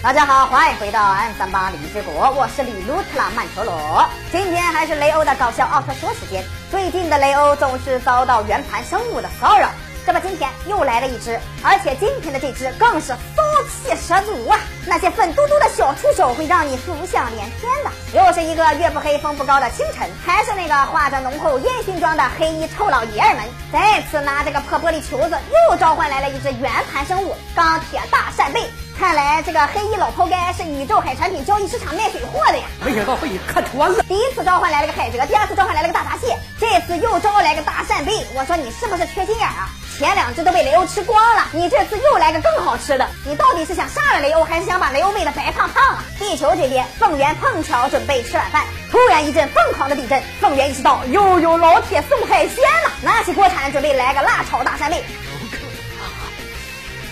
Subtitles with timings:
[0.00, 4.08] 大家好，欢迎回到 M 三八李之国，我是李鲁特拉曼陀罗。
[4.30, 6.44] 今天还是雷欧的搞笑奥特说时间。
[6.70, 9.68] 最近的雷欧总是遭到圆盘生物的骚扰，
[10.06, 14.60] 这不今天又来了一只，而且今天的这只更是骚气十足啊！
[14.86, 17.90] 那些粉嘟嘟的小触手会让你浮想联翩的。
[18.14, 25.36] 又是一个月不黑风不高的清晨，还是那个化着浓厚烟熏妆的黑衣臭老爷儿们，再次拿着个破玻璃球子，
[25.70, 28.62] 又召唤来了一只圆盘生物——钢铁大扇贝。
[29.08, 32.64] 看来这个黑衣老抛该是宇宙海产品交易市场卖水货的呀！
[32.84, 34.02] 没想到被你看穿了。
[34.02, 38.12] 第一次召唤来了个海蜇，第二次召唤来了个大闸蟹，这次又招来个大扇贝。
[38.34, 39.70] 我说你是不是缺心眼啊？
[39.98, 46.04] 前两只都被雷欧吃光了，你这次又来个更好吃的，你到底是想杀了雷欧，还是想把雷欧喂得白胖胖啊？
[46.18, 55.02] 地球这边，凤元碰巧准备吃晚饭，突然一阵疯狂的地震，凤元意识到又有老铁送海鲜了，拿起锅铲准备来个辣炒大扇贝。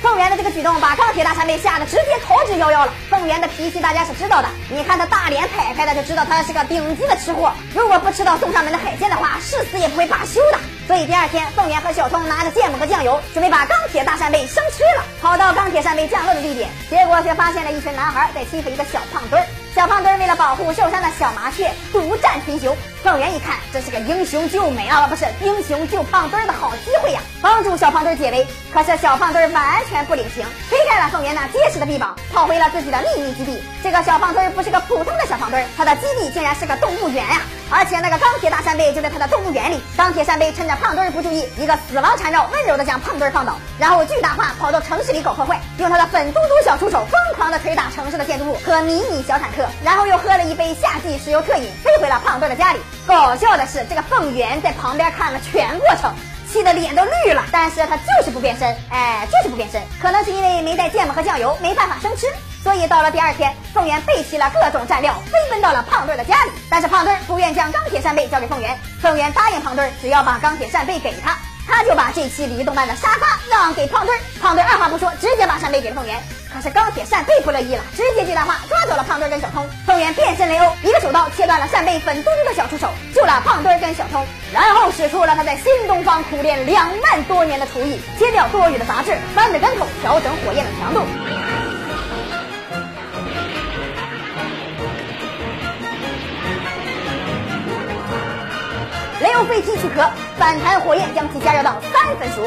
[0.03, 2.93] 凤元的这个举动把钢铁大扇贝吓得直接逃之夭夭了。
[3.09, 7.53] 凤元的脾气大家是知道的，你看他大脸拍拍的就知道他是个顶级的吃货。
[7.75, 10.59] 如果不吃到送上门的海鲜的话，誓死也不会罢休的。
[10.87, 15.05] 所以第二天，凤元和小聪拿着芥末和酱油，准备把钢铁大扇贝生吃了。
[15.21, 19.47] 跑到钢铁扇贝降落的地点，结果却发现了一群男孩在欺负一个小胖墩儿。
[19.75, 22.77] 小胖墩儿为了保护受伤的小麻雀，独占群雄。
[23.03, 28.47] 凤元一看，这是个英雄救美啊，不是英雄救胖墩儿的好机会呀，帮助小胖墩儿解围。
[28.73, 33.63] 可是小胖墩儿完全不领情，推开了凤元那结实的臂膀，跑回了自己的秘密基地。
[33.83, 37.41] 这个小胖墩儿不是个普通的小胖墩儿，他的基地竟然是个动物园呀！
[37.69, 39.81] 而且那个钢铁大扇贝就在他的动物园里。
[39.97, 52.81] 钢铁扇贝趁着胖墩儿不注意，一个死亡缠绕，温柔的将胖墩儿放倒，然后巨大化跑到城市里搞破坏，用他的粉嘟嘟小出手疯狂的捶打城市的建筑物和迷你小坦克，然后又喝了一杯夏季石油特饮，回了胖墩的家里。
[53.07, 56.13] 搞笑的是，这个凤元在旁边看了全过程，
[56.51, 62.27] 气得脸都绿了，但是他就是不变身，哎，就是不变身，可能是因为没带芥末和酱油，没办法生吃。
[62.63, 66.51] 所以到了第二天，凤元备齐了各种蘸料，飞奔到了胖墩的家里。
[66.69, 71.39] 但是胖墩不愿将钢铁扇贝交给凤元，凤元答应胖墩，只要把钢铁扇贝给他，
[71.69, 74.19] 他就把这期李动漫的沙发让给胖墩。
[74.43, 76.21] 胖墩二话不说，直接把扇贝给了凤元。
[76.53, 79.69] 可是钢铁扇贝不乐意了，直接巨大化抓走了胖墩跟小通。
[79.87, 84.25] 凤元变身雷欧，一个手刀切断了扇贝粉嘟嘟的小触手，救了胖墩跟小通，
[84.55, 91.03] 然后使出了他在新东方苦练两万多年的厨艺，切掉多余的杂质，翻着跟头调整火焰的强度。
[99.21, 102.47] 雷欧飞踢躯壳，反弹火焰将其加热到三分熟。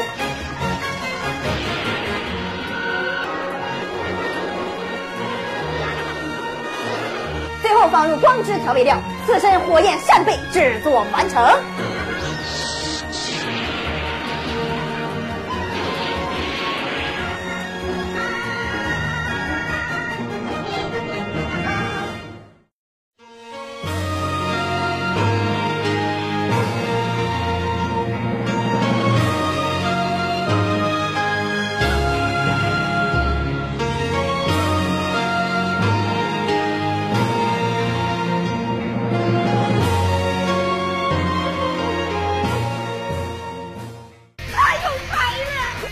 [7.90, 8.96] 放入光之调味料，
[9.26, 11.89] 刺身火焰扇贝制作完成。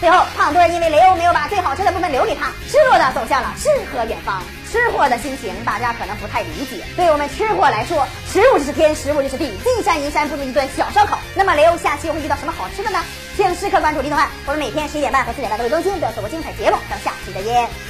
[0.09, 4.43] 最后，胖墩因为雷欧没有把最好吃的部分留给他，失落的走向了诗和远方。
[4.73, 6.83] 吃货的心情，大家可能不太理解。
[6.97, 11.19] 对我们吃货来说，食物就是天，食物就是地，金山银山不如一顿小烧烤。
[11.35, 12.99] 那么雷欧下期会遇到什么好吃的呢？
[13.37, 16.79] 请时刻关注李动漫，我们每天十一点半和四点半都会更新，不要错过精彩节目。
[16.89, 17.88] 咱们下期再见。